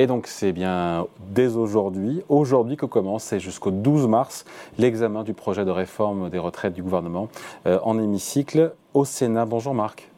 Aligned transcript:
Et 0.00 0.06
donc 0.06 0.28
c'est 0.28 0.52
bien 0.52 1.08
dès 1.30 1.56
aujourd'hui, 1.56 2.22
aujourd'hui 2.28 2.76
que 2.76 2.86
commence, 2.86 3.32
et 3.32 3.40
jusqu'au 3.40 3.72
12 3.72 4.06
mars, 4.06 4.44
l'examen 4.78 5.24
du 5.24 5.34
projet 5.34 5.64
de 5.64 5.72
réforme 5.72 6.30
des 6.30 6.38
retraites 6.38 6.72
du 6.72 6.84
gouvernement 6.84 7.28
euh, 7.66 7.80
en 7.82 7.98
hémicycle 7.98 8.74
au 8.94 9.04
Sénat. 9.04 9.44
Bonjour 9.44 9.74
Marc. 9.74 10.08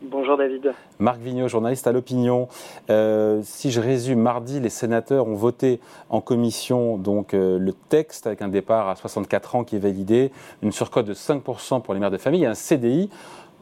Bonjour 0.00 0.38
David. 0.38 0.72
Marc 0.98 1.20
Vigneault, 1.20 1.48
journaliste 1.48 1.86
à 1.86 1.92
l'opinion. 1.92 2.48
Euh, 2.88 3.40
si 3.42 3.70
je 3.70 3.82
résume, 3.82 4.20
mardi, 4.20 4.60
les 4.60 4.70
sénateurs 4.70 5.26
ont 5.26 5.34
voté 5.34 5.78
en 6.08 6.22
commission 6.22 6.96
donc 6.96 7.34
euh, 7.34 7.58
le 7.58 7.74
texte 7.74 8.26
avec 8.26 8.40
un 8.40 8.48
départ 8.48 8.88
à 8.88 8.96
64 8.96 9.56
ans 9.56 9.64
qui 9.64 9.76
est 9.76 9.80
validé, 9.80 10.32
une 10.62 10.72
surcote 10.72 11.04
de 11.04 11.14
5% 11.14 11.82
pour 11.82 11.92
les 11.92 12.00
mères 12.00 12.10
de 12.10 12.16
famille 12.16 12.44
et 12.44 12.46
un 12.46 12.54
CDI 12.54 13.10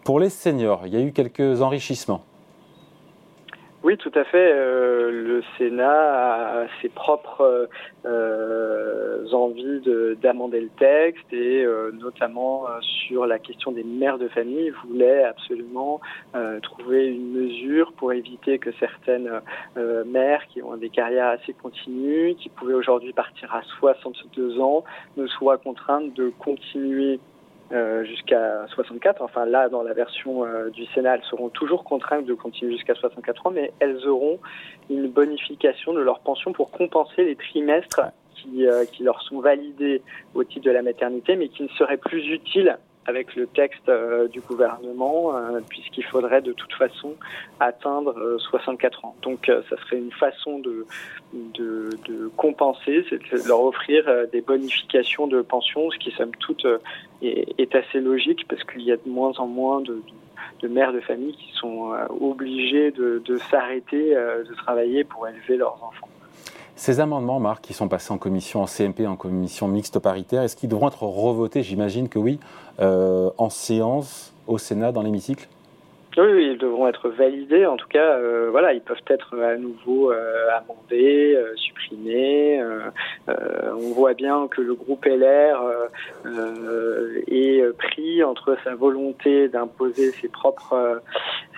pour 0.04 0.20
les 0.20 0.30
seniors. 0.30 0.86
Il 0.86 0.94
y 0.94 0.96
a 0.96 1.00
eu 1.00 1.10
quelques 1.10 1.60
enrichissements. 1.60 2.22
Oui, 3.86 3.96
tout 3.98 4.10
à 4.16 4.24
fait. 4.24 4.52
Euh, 4.52 5.12
le 5.12 5.44
Sénat 5.56 6.62
a 6.62 6.66
ses 6.82 6.88
propres 6.88 7.68
euh, 8.04 9.24
envies 9.30 9.80
d'amender 10.20 10.60
le 10.60 10.70
texte 10.70 11.32
et 11.32 11.64
euh, 11.64 11.92
notamment 11.92 12.64
sur 12.80 13.26
la 13.26 13.38
question 13.38 13.70
des 13.70 13.84
mères 13.84 14.18
de 14.18 14.26
famille, 14.26 14.72
voulait 14.88 15.22
absolument 15.22 16.00
trouver 16.64 17.06
une 17.06 17.30
mesure 17.30 17.92
pour 17.92 18.12
éviter 18.12 18.58
que 18.58 18.72
certaines 18.80 19.30
mères 20.04 20.44
qui 20.48 20.62
ont 20.62 20.76
des 20.76 20.90
carrières 20.90 21.28
assez 21.28 21.52
continues, 21.52 22.34
qui 22.34 22.48
pouvaient 22.48 22.74
aujourd'hui 22.74 23.12
partir 23.12 23.54
à 23.54 23.62
62 23.78 24.58
ans, 24.58 24.82
ne 25.16 25.28
soient 25.28 25.58
contraintes 25.58 26.12
de 26.14 26.32
continuer 26.40 27.14
euh, 27.14 27.35
jusqu'à 28.06 28.66
64. 28.68 29.22
Enfin 29.22 29.44
là, 29.46 29.68
dans 29.68 29.82
la 29.82 29.92
version 29.92 30.44
euh, 30.44 30.70
du 30.70 30.84
Sénat, 30.86 31.16
elles 31.16 31.24
seront 31.24 31.48
toujours 31.48 31.84
contraintes 31.84 32.26
de 32.26 32.34
continuer 32.34 32.72
jusqu'à 32.72 32.94
64 32.94 33.46
ans, 33.46 33.50
mais 33.50 33.72
elles 33.80 34.06
auront 34.06 34.38
une 34.90 35.08
bonification 35.08 35.92
de 35.92 36.00
leur 36.00 36.20
pension 36.20 36.52
pour 36.52 36.70
compenser 36.70 37.24
les 37.24 37.36
trimestres 37.36 38.00
qui, 38.34 38.66
euh, 38.66 38.84
qui 38.84 39.02
leur 39.02 39.22
sont 39.22 39.40
validés 39.40 40.02
au 40.34 40.44
titre 40.44 40.66
de 40.66 40.70
la 40.70 40.82
maternité, 40.82 41.36
mais 41.36 41.48
qui 41.48 41.62
ne 41.62 41.68
seraient 41.68 41.96
plus 41.96 42.26
utiles 42.28 42.78
avec 43.06 43.34
le 43.36 43.46
texte 43.46 43.88
euh, 43.88 44.28
du 44.28 44.40
gouvernement, 44.40 45.36
euh, 45.36 45.60
puisqu'il 45.68 46.04
faudrait 46.04 46.42
de 46.42 46.52
toute 46.52 46.72
façon 46.74 47.14
atteindre 47.60 48.36
64 48.38 48.98
euh, 48.98 49.06
ans. 49.06 49.16
Donc 49.22 49.46
ça 49.46 49.76
serait 49.82 49.98
une 49.98 50.12
façon 50.12 50.58
de, 50.58 50.86
de, 51.32 52.30
compenser, 52.36 53.04
c'est 53.08 53.18
de 53.22 53.48
leur 53.48 53.62
offrir 53.62 54.04
des 54.32 54.40
bonifications 54.40 55.26
de 55.26 55.42
pension, 55.42 55.90
ce 55.90 55.98
qui 55.98 56.10
somme 56.12 56.32
toute 56.38 56.66
est, 57.22 57.74
assez 57.74 58.00
logique, 58.00 58.46
parce 58.48 58.62
qu'il 58.64 58.82
y 58.82 58.92
a 58.92 58.96
de 58.96 59.08
moins 59.08 59.32
en 59.38 59.46
moins 59.46 59.80
de, 59.80 60.02
de 60.60 60.68
mères 60.68 60.92
de 60.92 61.00
famille 61.00 61.34
qui 61.34 61.52
sont 61.54 61.92
obligées 62.20 62.90
de 62.90 63.38
s'arrêter 63.50 64.14
de 64.14 64.54
travailler 64.54 65.04
pour 65.04 65.28
élever 65.28 65.56
leurs 65.56 65.82
enfants. 65.82 66.08
Ces 66.76 67.00
amendements, 67.00 67.40
Marc, 67.40 67.62
qui 67.62 67.72
sont 67.72 67.88
passés 67.88 68.12
en 68.12 68.18
commission, 68.18 68.60
en 68.60 68.66
CMP, 68.66 69.06
en 69.06 69.16
commission 69.16 69.66
mixte 69.66 69.98
paritaire, 69.98 70.42
est-ce 70.42 70.56
qu'ils 70.56 70.68
devront 70.68 70.88
être 70.88 71.04
revotés? 71.04 71.62
J'imagine 71.62 72.10
que 72.10 72.18
oui, 72.18 72.38
euh, 72.80 73.30
en 73.38 73.48
séance 73.48 74.34
au 74.46 74.58
Sénat, 74.58 74.92
dans 74.92 75.00
l'hémicycle 75.00 75.48
oui, 76.22 76.52
ils 76.52 76.58
devront 76.58 76.88
être 76.88 77.08
validés. 77.10 77.66
En 77.66 77.76
tout 77.76 77.88
cas, 77.88 78.16
euh, 78.16 78.48
voilà, 78.50 78.72
ils 78.72 78.80
peuvent 78.80 78.96
être 79.08 79.38
à 79.38 79.56
nouveau 79.56 80.12
euh, 80.12 80.48
amendés, 80.56 81.34
euh, 81.36 81.54
supprimés. 81.56 82.62
on 83.28 83.92
voit 83.92 84.14
bien 84.14 84.48
que 84.48 84.62
le 84.62 84.74
groupe 84.74 85.04
LR 85.04 85.62
est 87.26 87.76
pris 87.76 88.22
entre 88.24 88.56
sa 88.64 88.74
volonté 88.74 89.48
d'imposer 89.48 90.12
ses 90.12 90.28
propres 90.28 91.02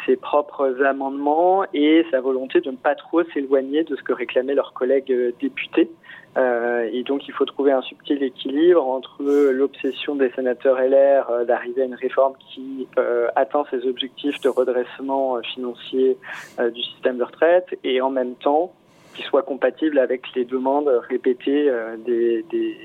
ses 0.06 0.16
propres 0.16 0.82
amendements 0.82 1.64
et 1.74 2.04
sa 2.10 2.20
volonté 2.20 2.60
de 2.60 2.70
ne 2.70 2.76
pas 2.76 2.94
trop 2.94 3.22
s'éloigner 3.24 3.84
de 3.84 3.96
ce 3.96 4.02
que 4.02 4.12
réclamaient 4.12 4.54
leurs 4.54 4.72
collègues 4.72 5.34
députés. 5.40 5.90
Euh, 6.36 6.88
et 6.92 7.02
donc 7.02 7.26
il 7.26 7.32
faut 7.32 7.46
trouver 7.46 7.72
un 7.72 7.82
subtil 7.82 8.22
équilibre 8.22 8.86
entre 8.86 9.22
l'obsession 9.50 10.14
des 10.14 10.30
sénateurs 10.30 10.78
LR 10.78 11.30
euh, 11.30 11.44
d'arriver 11.44 11.82
à 11.82 11.84
une 11.86 11.94
réforme 11.94 12.34
qui 12.50 12.86
euh, 12.98 13.28
atteint 13.34 13.64
ses 13.70 13.86
objectifs 13.86 14.40
de 14.40 14.48
redressement 14.48 15.40
financier 15.42 16.16
du 16.74 16.82
système 16.82 17.18
de 17.18 17.24
retraite 17.24 17.78
et 17.82 18.00
en 18.00 18.10
même 18.10 18.34
temps 18.34 18.72
qui 19.14 19.22
soit 19.22 19.42
compatible 19.42 19.98
avec 19.98 20.34
les 20.36 20.44
demandes 20.44 20.88
répétées 21.08 21.72
des, 22.04 22.44
des, 22.50 22.76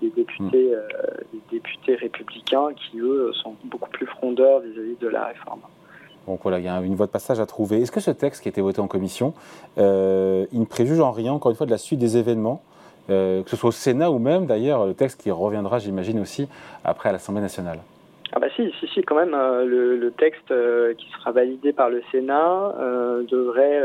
des 0.00 0.10
députés, 0.10 0.72
des 1.32 1.40
députés 1.50 1.96
républicains 1.96 2.68
qui, 2.74 2.98
eux, 2.98 3.30
sont 3.34 3.56
beaucoup 3.64 3.90
plus 3.90 4.06
frondeurs 4.06 4.60
vis-à-vis 4.60 4.96
de 4.98 5.08
la 5.08 5.26
réforme. 5.26 5.60
Donc 6.26 6.40
voilà, 6.42 6.58
il 6.58 6.64
y 6.64 6.68
a 6.68 6.80
une 6.80 6.94
voie 6.94 7.06
de 7.06 7.12
passage 7.12 7.40
à 7.40 7.46
trouver. 7.46 7.80
Est-ce 7.80 7.92
que 7.92 8.00
ce 8.00 8.10
texte 8.10 8.42
qui 8.42 8.48
a 8.48 8.50
été 8.50 8.60
voté 8.60 8.80
en 8.80 8.88
commission, 8.88 9.32
il 9.76 9.82
ne 9.82 10.64
préjuge 10.64 11.00
en 11.00 11.12
rien, 11.12 11.32
encore 11.32 11.50
une 11.50 11.56
fois, 11.56 11.66
de 11.66 11.70
la 11.70 11.78
suite 11.78 12.00
des 12.00 12.16
événements 12.16 12.62
euh, 13.08 13.44
que 13.44 13.50
ce 13.50 13.56
soit 13.56 13.68
au 13.68 13.72
Sénat 13.72 14.10
ou 14.10 14.18
même 14.18 14.46
d'ailleurs 14.46 14.84
le 14.84 14.94
texte 14.94 15.20
qui 15.20 15.30
reviendra, 15.30 15.78
j'imagine 15.78 16.18
aussi, 16.18 16.48
après 16.84 17.08
à 17.08 17.12
l'Assemblée 17.12 17.42
nationale? 17.42 17.78
Ah 18.32 18.40
bah 18.40 18.48
si, 18.56 18.72
si, 18.80 18.88
si, 18.88 19.02
quand 19.02 19.14
même, 19.14 19.34
euh, 19.34 19.64
le, 19.64 20.10
texte 20.10 20.50
euh, 20.50 20.94
qui 20.94 21.08
sera 21.10 21.30
validé 21.30 21.72
par 21.72 21.90
le 21.90 22.02
Sénat 22.10 22.74
devrait 23.30 23.82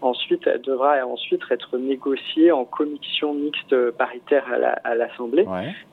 ensuite 0.00 0.48
devra 0.64 1.04
ensuite 1.06 1.42
être 1.50 1.78
négocié 1.78 2.52
en 2.52 2.64
commission 2.64 3.34
mixte 3.34 3.90
paritaire 3.92 4.44
à 4.84 4.94
l'Assemblée. 4.94 5.46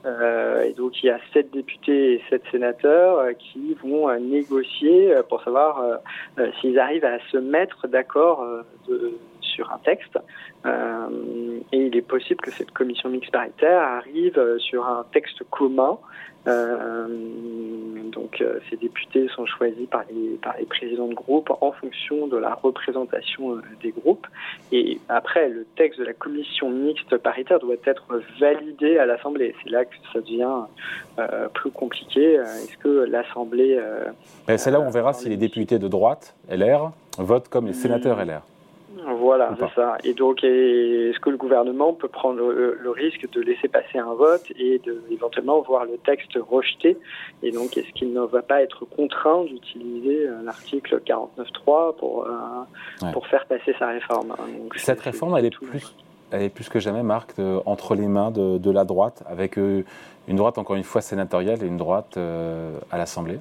et 0.05 0.73
donc 0.73 1.01
il 1.01 1.07
y 1.07 1.09
a 1.09 1.19
sept 1.33 1.51
députés 1.51 2.13
et 2.13 2.23
sept 2.29 2.43
sénateurs 2.51 3.25
qui 3.37 3.75
vont 3.83 4.13
négocier 4.19 5.13
pour 5.29 5.41
savoir 5.43 5.99
s'ils 6.59 6.79
arrivent 6.79 7.05
à 7.05 7.19
se 7.31 7.37
mettre 7.37 7.87
d'accord 7.87 8.45
sur 9.59 9.71
un 9.71 9.79
texte. 9.79 10.17
Euh, 10.65 11.59
et 11.71 11.85
il 11.87 11.95
est 11.95 12.01
possible 12.01 12.41
que 12.41 12.51
cette 12.51 12.71
commission 12.71 13.09
mixte 13.09 13.31
paritaire 13.31 13.81
arrive 13.81 14.37
euh, 14.37 14.57
sur 14.59 14.87
un 14.87 15.05
texte 15.11 15.43
commun. 15.49 15.97
Euh, 16.47 17.07
donc 18.11 18.43
ces 18.69 18.77
députés 18.77 19.27
sont 19.35 19.45
choisis 19.45 19.87
par 19.87 20.03
les, 20.09 20.37
par 20.37 20.55
les 20.57 20.65
présidents 20.65 21.07
de 21.07 21.13
groupe 21.13 21.51
en 21.61 21.71
fonction 21.71 22.27
de 22.27 22.37
la 22.37 22.53
représentation 22.53 23.57
des 23.81 23.91
groupes. 23.91 24.25
Et 24.71 24.99
après, 25.09 25.49
le 25.49 25.65
texte 25.75 25.99
de 25.99 26.05
la 26.05 26.13
commission 26.13 26.69
mixte 26.69 27.17
paritaire 27.17 27.59
doit 27.59 27.75
être 27.85 28.05
validé 28.39 28.97
à 28.97 29.05
l'Assemblée. 29.05 29.55
C'est 29.63 29.69
là 29.69 29.85
que 29.85 29.95
ça 30.13 30.21
devient 30.21 30.65
plus 31.53 31.71
compliqué. 31.71 32.33
Est-ce 32.33 32.77
que 32.77 33.05
l'Assemblée... 33.09 33.79
c'est 34.57 34.71
là 34.71 34.79
où 34.79 34.83
on 34.83 34.89
verra 34.89 35.13
si 35.13 35.29
les 35.29 35.37
députés 35.37 35.79
de 35.79 35.87
droite, 35.87 36.35
LR, 36.49 36.91
votent 37.17 37.49
comme 37.49 37.67
les 37.67 37.73
sénateurs 37.73 38.23
LR. 38.23 38.41
Voilà, 39.17 39.55
c'est 39.59 39.73
ça. 39.75 39.97
Et 40.03 40.13
donc, 40.13 40.43
est-ce 40.43 41.19
que 41.19 41.29
le 41.29 41.37
gouvernement 41.37 41.93
peut 41.93 42.07
prendre 42.07 42.39
le, 42.39 42.89
risque 42.89 43.29
de 43.31 43.41
laisser 43.41 43.67
passer 43.67 43.97
un 43.97 44.13
vote 44.13 44.51
et 44.57 44.79
de 44.79 45.01
éventuellement 45.11 45.61
voir 45.61 45.85
le 45.85 45.97
texte 45.97 46.37
rejeté? 46.39 46.97
Et 47.43 47.51
donc, 47.51 47.77
est-ce 47.77 47.91
qu'il 47.93 48.13
ne 48.13 48.21
va 48.21 48.41
pas 48.41 48.61
être 48.61 48.85
contraint 48.85 49.43
d'utiliser 49.43 50.27
euh, 50.27 50.41
l'article 50.43 51.01
49.3 51.05 51.97
pour, 51.97 52.25
euh, 52.25 53.11
pour 53.13 53.27
faire 53.27 53.45
passer 53.45 53.75
sa 53.77 53.87
réforme? 53.87 54.35
Cette 54.75 55.01
réforme, 55.01 55.37
elle 55.37 55.45
est 55.45 55.51
plus 55.51 55.93
elle 56.31 56.43
est 56.43 56.49
plus 56.49 56.69
que 56.69 56.79
jamais, 56.79 57.01
Marc, 57.01 57.33
entre 57.65 57.95
les 57.95 58.07
mains 58.07 58.29
de, 58.29 58.59
de, 58.59 58.69
la 58.69 58.83
droite, 58.83 59.23
avec 59.27 59.57
euh, 59.57 59.83
une 60.27 60.35
droite, 60.35 60.59
encore 60.59 60.75
une 60.75 60.83
fois, 60.83 61.01
sénatoriale 61.01 61.63
et 61.63 61.65
une 61.65 61.77
droite 61.77 62.17
à 62.17 62.97
l'Assemblée 62.99 63.39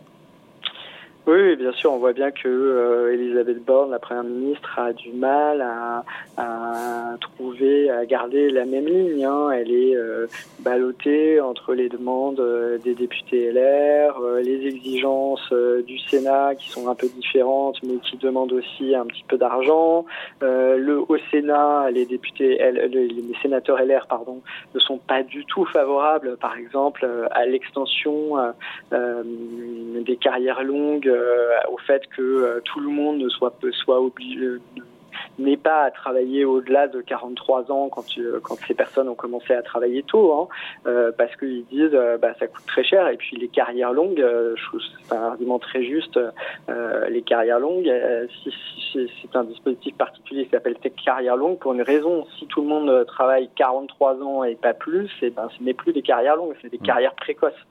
oui, 1.28 1.56
bien 1.56 1.72
sûr, 1.72 1.93
on 1.93 1.99
voit 1.99 2.15
bien 2.15 2.31
que 2.31 2.49
euh, 2.49 3.12
Elisabeth 3.12 3.62
Borne, 3.62 3.91
la 3.91 3.99
première 3.99 4.25
ministre, 4.25 4.78
a 4.78 4.94
du 4.94 5.12
mal 5.12 5.61
à, 5.61 7.16
trouver, 7.21 7.91
à 7.91 8.06
garder 8.06 8.49
la 8.49 8.65
même 8.65 8.87
ligne. 8.87 9.27
Hein. 9.27 9.50
Elle 9.50 9.71
est 9.71 9.94
euh, 9.94 10.27
ballottée 10.61 11.39
entre 11.41 11.75
les 11.75 11.91
demandes 11.91 12.41
euh, 12.41 12.78
des 12.78 12.94
députés 12.94 13.53
LR, 13.53 14.19
les 14.43 14.69
exigences 14.69 15.53
du 15.86 15.98
Sénat 15.98 16.54
qui 16.54 16.71
sont 16.71 16.89
un 16.89 16.95
peu 16.95 17.09
différentes, 17.09 17.77
mais 17.83 17.97
qui 17.98 18.16
demandent 18.16 18.53
aussi 18.54 18.95
un 18.95 19.04
petit 19.04 19.25
peu 19.28 19.36
d'argent. 19.36 20.07
le 20.41 20.98
au 21.09 21.19
Sénat, 21.30 21.91
les 21.91 22.07
députés, 22.07 22.59
les 22.89 23.34
sénateurs 23.42 23.83
LR, 23.83 24.07
pardon, 24.09 24.41
ne 24.75 24.80
sont 24.80 24.98
pas 24.98 25.22
du 25.22 25.45
tout 25.45 25.66
favorables, 25.66 26.39
par 26.39 26.57
exemple, 26.57 27.07
à 27.33 27.45
l'extension 27.45 28.36
des 28.91 30.16
carrières 30.16 30.63
longues 30.63 31.17
euh, 31.17 31.17
au 31.70 31.78
fait 31.78 32.06
que 32.09 32.22
euh, 32.22 32.60
tout 32.65 32.80
le 32.80 32.88
monde 32.88 33.18
ne 33.18 33.28
soit, 33.28 33.54
soit 33.72 34.00
obligé 34.00 34.59
n'est 35.38 35.56
pas 35.56 35.82
à 35.84 35.91
travailler 35.91 36.44
au-delà 36.44 36.86
de 36.86 37.00
43 37.00 37.72
ans 37.72 37.88
quand, 37.88 38.04
quand 38.42 38.56
ces 38.66 38.74
personnes 38.74 39.09
ont 39.09 39.16
commencé 39.16 39.53
à 39.53 39.62
travailler 39.62 40.04
tôt, 40.04 40.32
hein, 40.32 40.48
euh, 40.86 41.10
parce 41.16 41.34
qu'ils 41.36 41.65
disent 41.66 41.97
bah, 42.20 42.34
ça 42.38 42.47
coûte 42.47 42.65
très 42.66 42.84
cher 42.84 43.09
et 43.09 43.16
puis 43.16 43.36
les 43.36 43.48
carrières 43.48 43.92
longues, 43.92 44.24
c'est 45.09 45.15
un 45.15 45.22
argument 45.22 45.59
très 45.59 45.82
juste, 45.82 46.20
les 47.09 47.22
carrières 47.22 47.59
longues, 47.59 47.91
si, 48.42 48.53
c'est 48.92 49.36
un 49.36 49.44
dispositif 49.44 49.97
particulier 49.97 50.44
qui 50.44 50.50
s'appelle 50.50 50.76
Tech 50.76 50.92
Carrière 51.04 51.36
Longue 51.36 51.59
pour 51.59 51.72
une 51.72 51.82
raison, 51.82 52.26
si 52.38 52.47
tout 52.47 52.62
le 52.62 52.68
monde 52.68 53.06
travaille 53.06 53.48
43 53.56 54.22
ans 54.22 54.44
et 54.44 54.54
pas 54.54 54.74
plus, 54.74 55.10
et 55.22 55.30
ben, 55.30 55.48
ce 55.56 55.62
n'est 55.62 55.74
plus 55.74 55.92
des 55.92 56.03
carrières 56.03 56.36
longues, 56.36 56.54
c'est 56.62 56.70
des 56.70 56.78
mmh. 56.78 56.86
carrières 56.86 57.15
précoces. 57.15 57.66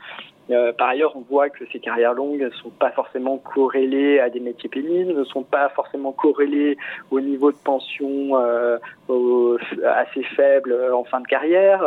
Par 0.78 0.90
ailleurs, 0.90 1.16
on 1.16 1.22
voit 1.22 1.50
que 1.50 1.66
ces 1.72 1.80
carrières 1.80 2.14
longues 2.14 2.42
ne 2.42 2.50
sont 2.52 2.70
pas 2.70 2.92
forcément 2.92 3.38
corrélées 3.38 4.20
à 4.20 4.30
des 4.30 4.40
métiers 4.40 4.70
pénibles, 4.70 5.14
ne 5.14 5.24
sont 5.24 5.44
pas 5.44 5.70
forcément 5.70 6.12
corrélées 6.12 6.78
au 7.12 7.20
niveau 7.20 7.52
de 7.52 7.58
pension 7.58 8.36
assez 9.86 10.24
faible 10.36 10.76
en 10.94 11.04
fin 11.04 11.20
de 11.20 11.28
carrière 11.28 11.84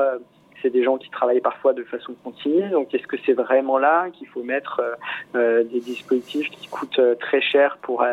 c'est 0.62 0.70
des 0.70 0.82
gens 0.82 0.98
qui 0.98 1.10
travaillent 1.10 1.40
parfois 1.40 1.72
de 1.72 1.84
façon 1.84 2.14
continue. 2.24 2.68
Donc, 2.70 2.94
est-ce 2.94 3.06
que 3.06 3.16
c'est 3.24 3.32
vraiment 3.32 3.78
là 3.78 4.08
qu'il 4.10 4.26
faut 4.28 4.42
mettre 4.42 4.80
euh, 4.80 4.94
euh, 5.34 5.64
des 5.64 5.80
dispositifs 5.80 6.50
qui 6.50 6.68
coûtent 6.68 6.98
euh, 6.98 7.14
très 7.14 7.40
cher 7.40 7.78
pour 7.82 8.04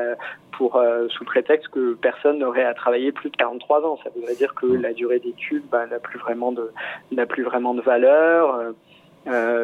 pour 0.51 0.81
sous 1.09 1.23
prétexte 1.23 1.67
que 1.67 1.93
personne 1.93 2.39
n'aurait 2.39 2.63
à 2.63 2.73
travailler 2.73 3.11
plus 3.11 3.29
de 3.29 3.37
43 3.37 3.85
ans? 3.85 3.99
Ça 4.03 4.09
voudrait 4.15 4.33
dire 4.33 4.55
que 4.55 4.65
mmh. 4.65 4.81
la 4.81 4.93
durée 4.93 5.19
d'études 5.19 5.63
bah, 5.69 5.85
n'a 5.85 5.99
plus 5.99 6.17
vraiment 6.17 6.51
de 6.51 6.71
n'a 7.11 7.27
plus 7.27 7.43
vraiment 7.43 7.75
de 7.75 7.81
valeur. 7.81 8.73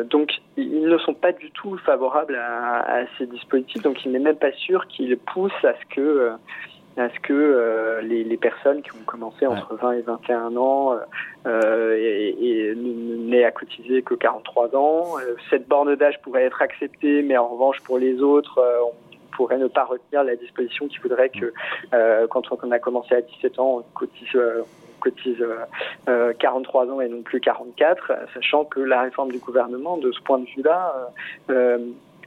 Donc, 0.09 0.31
ils 0.57 0.87
ne 0.87 0.97
sont 0.97 1.13
pas 1.13 1.31
du 1.31 1.51
tout 1.51 1.77
favorables 1.77 2.35
à, 2.35 3.01
à 3.01 3.05
ces 3.17 3.25
dispositifs. 3.25 3.81
Donc, 3.81 4.03
il 4.05 4.11
n'est 4.11 4.19
même 4.19 4.35
pas 4.35 4.51
sûr 4.51 4.87
qu'ils 4.87 5.17
poussent 5.17 5.63
à 5.63 5.73
ce 5.73 5.95
que 5.95 6.37
à 6.97 7.09
ce 7.09 7.19
que 7.19 7.33
euh, 7.33 8.01
les, 8.01 8.23
les, 8.23 8.37
personnes 8.37 8.81
qui 8.81 8.91
ont 8.91 9.03
commencé 9.05 9.47
entre 9.47 9.75
20 9.75 9.93
et 9.93 10.01
21 10.01 10.55
ans 10.57 10.95
euh, 11.45 11.97
et, 11.97 12.69
et 12.69 12.75
n'aient 12.75 13.45
à 13.45 13.51
cotiser 13.51 14.03
que 14.03 14.13
43 14.13 14.75
ans. 14.75 15.17
Euh, 15.19 15.35
cette 15.49 15.67
borne 15.67 15.95
d'âge 15.95 16.21
pourrait 16.21 16.43
être 16.43 16.61
acceptée, 16.61 17.23
mais 17.23 17.37
en 17.37 17.47
revanche 17.47 17.79
pour 17.81 17.97
les 17.97 18.21
autres, 18.21 18.59
euh, 18.59 18.81
on 18.85 19.35
pourrait 19.35 19.57
ne 19.57 19.67
pas 19.67 19.85
retenir 19.85 20.23
la 20.23 20.35
disposition 20.35 20.87
qui 20.87 20.99
voudrait 20.99 21.29
que 21.29 21.51
quand 22.29 22.43
on 22.51 22.69
a 22.69 22.77
commencé 22.77 23.15
à 23.15 23.21
17 23.21 23.57
ans, 23.57 23.79
on 23.79 23.81
cotise 23.97 24.27
cotise 25.03 25.43
euh, 26.07 26.33
43 26.39 26.87
ans 26.87 27.01
et 27.01 27.09
non 27.09 27.21
plus 27.21 27.39
44, 27.39 28.13
sachant 28.33 28.63
que 28.65 28.79
la 28.79 29.01
réforme 29.01 29.31
du 29.31 29.39
gouvernement, 29.39 29.97
de 29.97 30.11
ce 30.11 30.21
point 30.21 30.39
de 30.39 30.45
vue-là, 30.45 31.11
euh, 31.49 31.77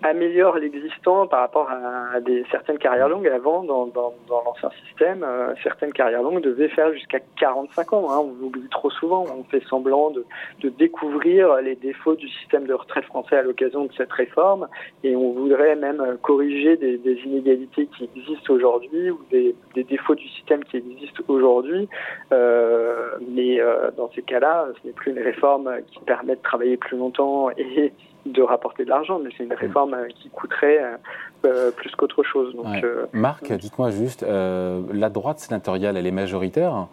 améliore 0.02 0.56
l'existant 0.56 1.26
par 1.26 1.40
rapport 1.40 1.70
à, 1.70 2.20
des 2.20 2.44
certaines 2.50 2.78
carrières 2.78 3.08
longues. 3.08 3.28
Avant, 3.28 3.62
dans, 3.62 3.86
dans, 3.86 4.14
dans 4.28 4.42
l'ancien 4.44 4.70
système, 4.86 5.24
euh, 5.24 5.54
certaines 5.62 5.92
carrières 5.92 6.22
longues 6.22 6.42
devaient 6.42 6.68
faire 6.68 6.92
jusqu'à 6.92 7.18
45 7.38 7.92
ans. 7.92 8.06
Hein. 8.10 8.18
On 8.20 8.44
oublie 8.46 8.68
trop 8.70 8.90
souvent. 8.90 9.24
On 9.36 9.44
fait 9.44 9.62
semblant 9.68 10.10
de, 10.10 10.24
de, 10.60 10.68
découvrir 10.68 11.56
les 11.56 11.74
défauts 11.74 12.14
du 12.14 12.28
système 12.28 12.66
de 12.66 12.74
retraite 12.74 13.04
français 13.04 13.36
à 13.36 13.42
l'occasion 13.42 13.84
de 13.84 13.92
cette 13.96 14.12
réforme, 14.12 14.68
et 15.02 15.16
on 15.16 15.32
voudrait 15.32 15.76
même 15.76 16.18
corriger 16.22 16.76
des, 16.76 16.98
des 16.98 17.14
inégalités 17.24 17.86
qui 17.86 18.04
existent 18.04 18.52
aujourd'hui 18.52 19.10
ou 19.10 19.20
des, 19.30 19.54
des, 19.74 19.84
défauts 19.84 20.14
du 20.14 20.28
système 20.28 20.64
qui 20.64 20.76
existent 20.78 21.22
aujourd'hui. 21.28 21.88
Euh, 22.32 23.10
mais 23.28 23.60
euh, 23.60 23.90
dans 23.96 24.10
ces 24.14 24.22
cas-là, 24.22 24.68
ce 24.80 24.86
n'est 24.86 24.92
plus 24.92 25.12
une 25.12 25.22
réforme 25.22 25.70
qui 25.90 25.98
permet 26.00 26.36
de 26.36 26.42
travailler 26.42 26.76
plus 26.76 26.96
longtemps 26.96 27.50
et 27.56 27.92
de 28.26 28.42
rapporter 28.42 28.84
de 28.84 28.90
l'argent, 28.90 29.18
mais 29.22 29.30
c'est 29.36 29.44
une 29.44 29.52
réforme 29.52 29.94
euh, 29.94 30.08
qui 30.08 30.28
coûterait 30.28 30.82
euh, 30.82 30.96
euh, 31.44 31.70
plus 31.70 31.90
qu'autre 31.94 32.22
chose. 32.22 32.54
Donc, 32.54 32.66
Marc, 33.12 33.52
dites-moi 33.52 33.90
juste, 33.90 34.24
la 34.24 35.08
droite 35.08 35.38
sénatoriale, 35.38 35.96
elle 35.96 36.06
est 36.06 36.12
majoritaire, 36.12 36.86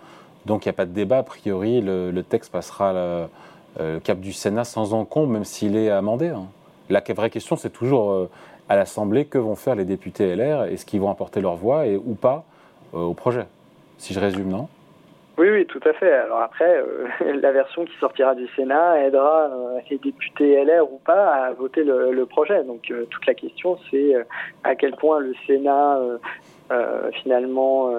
donc 0.45 0.65
il 0.65 0.69
n'y 0.69 0.71
a 0.71 0.73
pas 0.73 0.85
de 0.85 0.91
débat, 0.91 1.19
a 1.19 1.23
priori, 1.23 1.81
le, 1.81 2.21
texte 2.21 2.51
passera 2.51 2.93
le, 3.79 3.99
cap 3.99 4.19
du 4.19 4.33
Sénat 4.33 4.63
sans 4.63 4.93
encombre, 4.93 5.31
même 5.31 5.45
s'il 5.45 5.75
est 5.75 5.89
amendé. 5.89 6.29
Hein. 6.29 6.45
La 6.89 7.01
vraie 7.15 7.29
question, 7.29 7.55
c'est 7.55 7.71
toujours 7.71 8.27
à 8.69 8.75
l'Assemblée, 8.75 9.25
que 9.25 9.37
vont 9.37 9.55
faire 9.55 9.75
les 9.75 9.85
députés 9.85 10.35
LR 10.35 10.65
Est-ce 10.65 10.85
qu'ils 10.85 11.01
vont 11.01 11.09
apporter 11.09 11.41
leur 11.41 11.55
voix 11.55 11.87
et, 11.87 11.97
ou 11.97 12.13
pas 12.13 12.43
au 12.91 13.13
projet 13.13 13.47
Si 13.97 14.13
je 14.13 14.19
résume, 14.19 14.49
non? 14.49 14.67
Oui, 15.37 15.49
oui, 15.49 15.65
tout 15.65 15.79
à 15.85 15.93
fait. 15.93 16.13
Alors 16.13 16.41
après, 16.41 16.77
euh, 16.77 17.07
la 17.41 17.51
version 17.51 17.85
qui 17.85 17.95
sortira 17.99 18.35
du 18.35 18.47
Sénat 18.55 19.03
aidera 19.03 19.49
euh, 19.51 19.79
les 19.89 19.97
députés 19.97 20.63
LR 20.63 20.91
ou 20.91 20.99
pas 20.99 21.45
à 21.45 21.53
voter 21.53 21.83
le, 21.83 22.25
projet. 22.25 22.63
Donc 22.63 22.91
euh, 22.91 23.05
toute 23.09 23.25
la 23.25 23.33
question, 23.33 23.77
c'est 23.89 24.13
à 24.63 24.75
quel 24.75 24.95
point 24.95 25.19
le 25.19 25.33
Sénat 25.47 25.99
finalement 27.21 27.91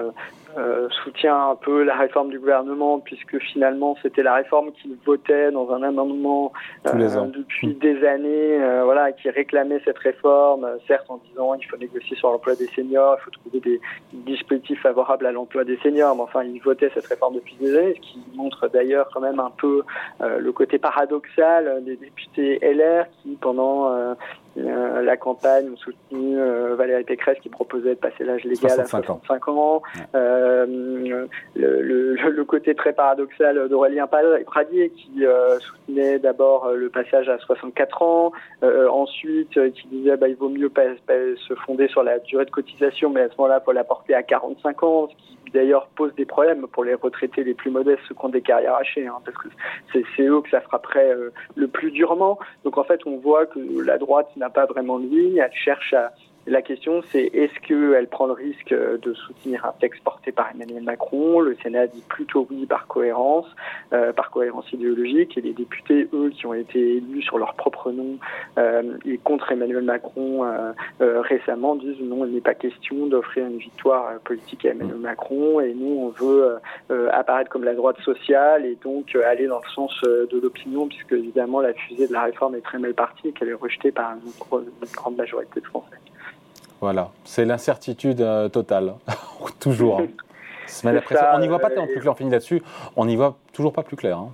euh, 0.57 0.87
soutient 1.03 1.49
un 1.49 1.55
peu 1.55 1.83
la 1.83 1.97
réforme 1.97 2.29
du 2.29 2.39
gouvernement, 2.39 2.99
puisque 2.99 3.39
finalement 3.39 3.97
c'était 4.01 4.23
la 4.23 4.35
réforme 4.35 4.71
qu'il 4.71 4.95
votait 5.05 5.51
dans 5.51 5.69
un 5.71 5.83
amendement 5.83 6.53
euh, 6.87 7.25
depuis 7.25 7.67
mmh. 7.67 7.73
des 7.73 8.05
années, 8.05 8.63
euh, 8.63 8.85
voilà, 8.85 9.11
qui 9.11 9.29
réclamait 9.29 9.81
cette 9.83 9.97
réforme, 9.97 10.65
certes 10.87 11.07
en 11.09 11.19
disant 11.29 11.55
il 11.55 11.65
faut 11.65 11.75
négocier 11.75 12.15
sur 12.15 12.31
l'emploi 12.31 12.55
des 12.55 12.67
seniors, 12.67 13.17
il 13.19 13.23
faut 13.25 13.31
trouver 13.31 13.59
des 13.59 13.81
dispositifs 14.13 14.81
favorables 14.81 15.25
à 15.25 15.33
l'emploi 15.33 15.65
des 15.65 15.75
seniors, 15.83 16.15
mais 16.15 16.21
enfin 16.21 16.43
il 16.45 16.61
votait 16.61 16.89
cette 16.93 17.07
réforme 17.07 17.35
depuis 17.35 17.57
des 17.59 17.75
années, 17.75 17.95
ce 17.95 17.99
qui 17.99 18.23
montre 18.35 18.69
d'ailleurs 18.69 19.09
quand 19.13 19.19
même 19.19 19.41
un 19.41 19.51
peu 19.57 19.81
le 20.21 20.51
côté 20.53 20.77
paradoxal 20.77 21.83
des 21.83 21.97
députés 21.97 22.59
LR 22.61 23.07
qui 23.21 23.35
pendant 23.41 24.15
la 24.55 25.17
campagne 25.17 25.69
ont 25.71 25.77
soutenu 25.77 26.37
Valérie 26.75 27.03
Pécresse 27.03 27.37
qui 27.41 27.49
proposait 27.49 27.95
de 27.95 27.99
passer 27.99 28.23
l'âge 28.23 28.43
légal 28.43 28.79
à 28.79 28.85
65 28.85 29.47
ans. 29.49 29.81
Euh, 30.13 30.65
le, 31.55 32.15
le, 32.15 32.45
côté 32.45 32.75
très 32.75 32.93
paradoxal 32.93 33.67
d'Aurélien 33.69 34.07
Pradier 34.07 34.89
qui 34.89 35.25
euh, 35.25 35.59
soutenait 35.59 36.19
d'abord 36.19 36.65
euh, 36.65 36.75
le 36.75 36.89
passage 36.89 37.29
à 37.29 37.37
64 37.39 38.01
ans, 38.01 38.31
ensuite 38.61 39.71
qui 39.73 39.87
disait 39.87 40.17
bah, 40.17 40.27
il 40.27 40.35
vaut 40.35 40.49
mieux 40.49 40.69
pas, 40.69 40.83
se 41.07 41.53
fonder 41.65 41.87
sur 41.87 42.03
la 42.03 42.19
durée 42.19 42.45
de 42.45 42.51
cotisation, 42.51 43.09
mais 43.09 43.21
à 43.21 43.29
ce 43.29 43.35
moment-là, 43.37 43.59
il 43.61 43.65
faut 43.65 43.71
la 43.71 43.83
porter 43.83 44.13
à 44.13 44.23
45 44.23 44.83
ans, 44.83 45.07
ce 45.09 45.15
qui 45.15 45.44
d'ailleurs 45.55 45.87
pose 45.95 46.13
des 46.15 46.25
problèmes 46.25 46.67
pour 46.67 46.83
les 46.83 46.93
retraités 46.93 47.43
les 47.43 47.53
plus 47.53 47.71
modestes, 47.71 48.01
ceux 48.07 48.15
qui 48.15 48.25
ont 48.25 48.29
des 48.29 48.41
carrières 48.41 48.75
hachées, 48.75 49.07
hein, 49.07 49.19
parce 49.25 49.37
que 49.37 49.49
c'est 49.93 50.23
eux 50.23 50.41
que 50.41 50.49
ça 50.49 50.61
frapperait 50.61 51.15
le 51.55 51.67
plus 51.67 51.91
durement. 51.91 52.37
Donc 52.63 52.77
en 52.77 52.83
fait, 52.83 53.01
on 53.05 53.17
voit 53.17 53.45
que 53.45 53.59
la 53.83 53.97
droite 53.97 54.29
n'a 54.35 54.49
pas 54.49 54.65
vraiment 54.65 54.99
de 54.99 55.07
ligne, 55.07 55.37
elle 55.37 55.51
cherche 55.53 55.93
à, 55.93 56.11
la 56.47 56.61
question, 56.61 57.01
c'est 57.11 57.23
est-ce 57.33 57.59
qu'elle 57.67 58.07
prend 58.07 58.27
le 58.27 58.33
risque 58.33 58.69
de 58.69 59.13
soutenir 59.15 59.65
un 59.65 59.73
texte 59.79 60.03
porté 60.03 60.31
par 60.31 60.51
Emmanuel 60.53 60.83
Macron? 60.83 61.39
Le 61.39 61.55
Sénat 61.63 61.87
dit 61.87 62.03
plutôt 62.07 62.45
oui 62.51 62.67
par 62.67 62.85
cohérence, 62.85 63.47
euh, 63.93 64.13
par 64.13 64.29
cohérence 64.29 64.71
idéologique, 64.71 65.37
et 65.39 65.41
les 65.41 65.53
députés, 65.53 66.07
eux, 66.13 66.29
qui 66.29 66.45
ont 66.45 66.53
été 66.53 66.97
élus 66.97 67.23
sur 67.23 67.39
leur 67.39 67.55
propre 67.55 67.91
nom 67.91 68.17
euh, 68.59 68.95
et 69.05 69.17
contre 69.17 69.51
Emmanuel 69.51 69.83
Macron 69.83 70.45
euh, 70.45 70.71
euh 71.01 71.21
récemment, 71.21 71.75
disent 71.75 71.99
non, 72.01 72.25
il 72.25 72.33
n'est 72.33 72.41
pas 72.41 72.53
question 72.53 73.07
d'offrir 73.07 73.47
une 73.47 73.57
victoire 73.57 74.19
politique 74.19 74.65
à 74.65 74.69
Emmanuel 74.69 74.97
Macron, 74.97 75.59
et 75.61 75.73
nous, 75.73 75.99
on 75.99 76.09
veut 76.09 76.57
euh, 76.91 77.09
apparaître 77.11 77.49
comme 77.49 77.63
la 77.63 77.73
droite 77.73 77.99
sociale 78.01 78.67
et 78.67 78.77
donc 78.83 79.15
aller 79.15 79.47
dans 79.47 79.61
le 79.65 79.69
sens 79.73 79.99
de 80.03 80.39
l'opinion, 80.39 80.87
puisque 80.87 81.13
évidemment 81.13 81.61
la 81.61 81.73
fusée 81.73 82.07
de 82.07 82.13
la 82.13 82.23
réforme 82.23 82.53
est 82.53 82.61
très 82.61 82.77
mal 82.77 82.93
partie 82.93 83.29
et 83.29 83.31
qu'elle 83.31 83.49
est 83.49 83.53
rejetée 83.53 83.91
par 83.91 84.11
une, 84.11 84.59
une 84.61 84.91
grande 84.93 85.15
majorité 85.15 85.59
de 85.59 85.65
Français. 85.65 85.97
Voilà, 86.81 87.11
c'est 87.23 87.45
l'incertitude 87.45 88.21
euh, 88.21 88.49
totale, 88.49 88.95
toujours. 89.59 90.01
Hein. 90.01 90.07
on 91.35 91.39
n'y 91.39 91.47
voit 91.47 91.59
pas 91.59 91.69
tellement 91.69 91.87
plus 91.87 91.99
clair, 91.99 92.13
on 92.13 92.15
finit 92.15 92.31
là-dessus, 92.31 92.61
on 92.95 93.05
n'y 93.05 93.15
voit 93.15 93.37
toujours 93.53 93.73
pas 93.73 93.83
plus 93.83 93.95
clair. 93.95 94.17
Hein. 94.17 94.31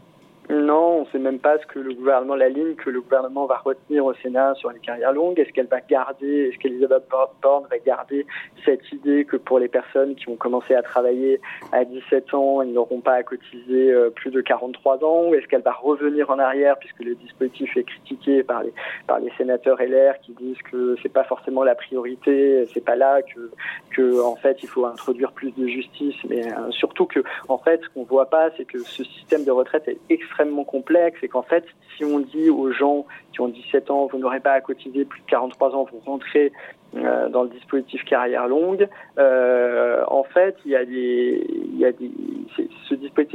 Non, 0.50 0.98
on 0.98 1.01
ne 1.01 1.05
sait 1.05 1.19
même 1.19 1.39
pas 1.39 1.60
ce 1.60 1.65
que 1.67 1.79
le 1.79 1.93
gouvernement, 1.93 2.36
la 2.36 2.50
ligne 2.50 2.75
que 2.75 2.89
le 2.89 3.00
gouvernement 3.00 3.45
va 3.45 3.57
retenir 3.63 4.05
au 4.05 4.13
Sénat 4.15 4.55
sur 4.55 4.71
les 4.71 4.79
carrières 4.79 5.13
longues. 5.13 5.39
Est-ce 5.39 5.51
qu'elle 5.51 5.67
va 5.67 5.81
garder, 5.81 6.50
est-ce 6.50 6.57
qu'Elisabeth 6.57 7.03
Borne 7.41 7.65
va 7.69 7.77
garder 7.77 8.25
cette 8.65 8.91
idée 8.91 9.24
que 9.24 9.38
pour 9.38 9.60
les 9.60 9.67
personnes 9.67 10.15
qui 10.15 10.27
ont 10.29 10.36
commencé 10.36 10.74
à 10.74 10.81
travailler 10.81 11.39
à 11.71 11.86
17 11.86 12.33
ans, 12.33 12.63
ils 12.63 12.74
n'auront 12.74 13.01
pas 13.01 13.13
à 13.13 13.24
cotiser 13.24 13.91
euh, 13.91 14.10
plus 14.10 14.31
de 14.31 14.41
43 14.41 15.03
ans? 15.05 15.29
Ou 15.29 15.36
est-ce 15.36 15.48
qu'elle 15.48 15.62
va 15.62 15.74
revenir 15.74 16.29
en 16.31 16.39
arrière 16.39 16.77
puisque 16.79 17.00
le 17.00 17.15
dispositif 17.15 17.77
est 17.77 17.83
critiqué 17.83 18.43
par 18.43 18.63
les, 18.63 18.74
par 19.07 19.19
les 19.19 19.31
sénateurs 19.38 19.77
LR 19.79 20.19
qui 20.21 20.33
disent 20.33 20.62
que 20.69 20.95
c'est 21.01 21.13
pas 21.13 21.24
forcément 21.24 21.63
la 21.63 21.75
priorité, 21.75 22.67
c'est 22.74 22.83
pas 22.83 22.95
là 22.95 23.21
que, 23.21 23.51
que, 23.95 24.21
en 24.21 24.36
fait, 24.36 24.57
il 24.63 24.67
faut 24.67 24.86
introduire 24.86 25.31
plus 25.31 25.51
de 25.51 25.67
justice, 25.67 26.15
mais 26.27 26.45
euh, 26.48 26.71
surtout 26.71 27.05
que, 27.05 27.24
en 27.48 27.60
fait, 27.60 27.81
ce 27.83 27.89
qu'on 27.89 28.03
voit 28.03 28.29
pas, 28.29 28.50
c'est 28.57 28.65
que 28.65 28.79
ce 28.79 29.03
système 29.03 29.45
de 29.45 29.51
retraite 29.51 29.88
est 29.88 30.00
extrêmement 30.10 30.30
complexe 30.65 31.19
et 31.23 31.27
qu'en 31.27 31.43
fait, 31.43 31.65
si 31.95 32.05
on 32.05 32.19
dit 32.19 32.50
aux 32.50 32.71
gens 32.71 33.05
qui 33.33 33.41
ont 33.41 33.47
17 33.47 33.91
ans, 33.91 34.07
vous 34.11 34.17
n'aurez 34.17 34.39
pas 34.39 34.53
à 34.53 34.61
cotiser 34.61 35.05
plus 35.05 35.21
de 35.21 35.25
43 35.27 35.75
ans, 35.75 35.88
vous 35.91 36.00
rentrez 36.05 36.51
euh, 36.95 37.29
dans 37.29 37.43
le 37.43 37.50
dispositif 37.50 38.03
carrière 38.03 38.47
longue, 38.47 38.88
euh, 39.17 40.03
en 40.07 40.23
fait, 40.23 40.57
il 40.65 40.71
y 40.71 40.75
a 40.75 40.83
des, 40.83 41.45
il 41.50 41.79
y 41.79 41.85
a 41.85 41.91
des, 41.91 42.11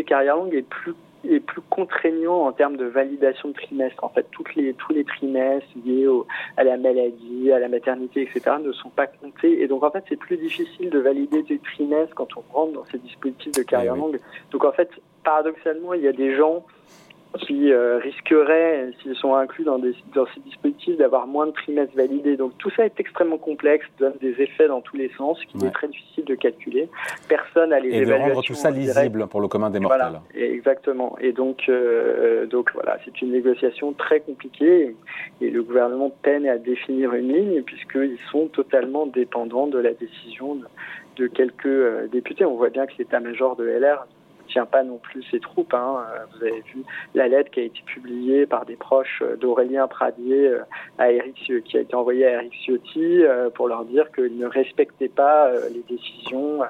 dispositif 0.07 0.09
carrière 0.09 0.37
longue 0.37 0.55
est 0.55 0.63
plus 0.63 0.95
est 1.29 1.41
plus 1.41 1.63
contraignant 1.71 2.47
en 2.47 2.53
termes 2.53 2.77
de 2.77 2.85
validation 2.85 3.49
de 3.49 3.55
trimestre. 3.55 4.05
En 4.05 4.09
fait, 4.11 4.27
toutes 4.31 4.55
les, 4.55 4.75
tous 4.75 4.93
les 4.93 5.05
trimestres 5.05 5.67
liés 5.85 6.07
au, 6.07 6.25
à 6.57 6.63
la 6.63 6.77
maladie, 6.77 7.51
à 7.51 7.59
la 7.59 7.69
maternité, 7.69 8.23
etc., 8.23 8.57
ne 8.63 8.71
sont 8.73 8.91
pas 8.91 9.09
comptés. 9.09 9.61
Et 9.61 9.67
donc, 9.67 9.83
en 9.83 9.91
fait, 9.91 10.05
c'est 10.09 10.17
plus 10.17 10.37
difficile 10.37 10.89
de 10.89 11.01
valider 11.01 11.43
des 11.43 11.59
trimestres 11.59 12.15
quand 12.15 12.29
on 12.37 12.45
rentre 12.53 12.73
dans 12.75 12.85
ces 12.85 12.99
dispositifs 12.99 13.53
de 13.53 13.63
carrière 13.63 13.97
longue. 13.97 14.21
Donc, 14.53 14.65
en 14.65 14.73
fait, 14.73 14.89
paradoxalement, 15.25 15.95
il 15.95 16.03
y 16.03 16.09
a 16.09 16.13
des 16.13 16.37
gens 16.37 16.65
qui 17.37 17.73
euh, 17.73 17.99
risqueraient, 17.99 18.91
s'ils 19.03 19.15
sont 19.17 19.35
inclus 19.35 19.65
dans, 19.65 19.79
des, 19.79 19.95
dans 20.15 20.27
ces 20.35 20.41
dispositifs, 20.41 20.97
d'avoir 20.97 21.27
moins 21.27 21.47
de 21.47 21.53
trimestres 21.53 21.97
validés. 21.97 22.37
Donc 22.37 22.57
tout 22.59 22.71
ça 22.71 22.85
est 22.85 22.99
extrêmement 22.99 23.39
complexe, 23.39 23.87
donne 23.99 24.15
des 24.21 24.41
effets 24.41 24.69
dans 24.69 24.81
tous 24.81 24.97
les 24.97 25.11
sens, 25.17 25.39
qui 25.47 25.65
est 25.65 25.71
très 25.71 25.89
difficile 25.89 26.25
de 26.25 26.35
calculer. 26.35 26.89
Personne 27.29 27.71
n'a 27.71 27.81
les 27.81 27.91
et 27.91 28.05
de 28.05 28.13
rendre 28.13 28.43
tout 28.43 28.55
ça 28.55 28.71
lisible 28.71 29.27
pour 29.29 29.41
le 29.41 29.49
commun 29.49 29.71
des 29.71 29.81
mortels. 29.81 29.99
Voilà, 30.01 30.23
exactement. 30.35 31.17
Et 31.21 31.33
donc, 31.33 31.69
euh, 31.69 32.47
donc 32.47 32.71
voilà, 32.75 32.99
c'est 33.05 33.21
une 33.23 33.33
négociation 33.33 33.93
très 33.93 34.21
compliquée 34.21 34.95
et 35.41 35.51
le 35.51 35.63
gouvernement 35.63 36.11
peine 36.23 36.47
à 36.47 36.59
définir 36.59 37.15
une 37.15 37.33
ligne 37.33 37.63
puisqu'ils 37.63 38.19
sont 38.31 38.47
totalement 38.49 39.07
dépendants 39.07 39.67
de 39.67 39.79
la 39.79 39.93
décision 39.93 40.57
de, 40.57 40.67
de 41.17 41.27
quelques 41.27 41.67
euh, 41.67 42.07
députés. 42.09 42.45
On 42.45 42.57
voit 42.57 42.71
bien 42.71 42.87
que 42.87 42.93
l'état-major 42.99 43.57
de 43.57 43.65
LR 43.65 44.07
tient 44.47 44.67
pas 44.67 44.83
non 44.83 44.99
plus 44.99 45.23
ses 45.31 45.41
troupes. 45.41 45.75
Hein. 45.75 45.97
Euh, 45.99 46.25
vous 46.33 46.45
avez 46.45 46.61
vu 46.61 46.83
la 47.15 47.29
lettre 47.29 47.51
qui 47.51 47.61
a 47.61 47.65
été 47.65 47.81
publiée 47.87 48.47
par 48.47 48.65
des 48.65 48.77
proches 48.77 49.23
d'Aurélien 49.41 49.87
Pradier 49.87 50.49
euh, 50.49 50.61
à 50.99 51.11
Eric, 51.11 51.53
qui 51.65 51.77
a 51.77 51.81
été 51.81 51.95
envoyée 51.95 52.27
à 52.27 52.33
Eric 52.35 52.53
Ciotti 52.65 53.23
pour 53.55 53.69
leur 53.69 53.85
dire 53.85 54.11
qu'ils 54.13 54.39
ne 54.39 54.47
respectaient 54.47 55.09
pas 55.09 55.51
les 55.73 55.83
décisions 55.89 56.61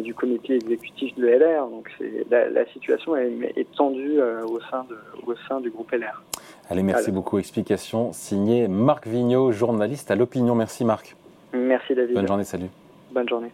du 0.00 0.14
comité 0.14 0.54
exécutif 0.54 1.14
de 1.16 1.26
LR. 1.26 1.66
Donc 1.68 1.90
la, 2.30 2.48
la, 2.48 2.66
situation 2.66 3.16
est, 3.16 3.52
est 3.56 3.70
tendue 3.76 4.20
au 4.20 4.60
sein, 4.70 4.86
de, 4.88 4.96
au 5.26 5.34
sein 5.48 5.60
du 5.60 5.70
groupe 5.70 5.90
LR. 5.92 6.22
Allez, 6.70 6.82
merci 6.82 7.10
beaucoup. 7.10 7.38
Explication 7.38 8.12
signée 8.12 8.68
Marc 8.68 9.06
Vigneault, 9.06 9.52
journaliste 9.52 10.10
à 10.10 10.16
l'Opinion. 10.16 10.54
Merci 10.54 10.84
Marc. 10.84 11.16
Merci 11.52 11.94
David. 11.94 12.14
Bonne 12.14 12.28
journée, 12.28 12.44
salut. 12.44 12.68
Bonne 13.10 13.28
journée. 13.28 13.50